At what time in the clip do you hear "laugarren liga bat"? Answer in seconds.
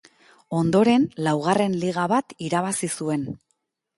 1.27-2.35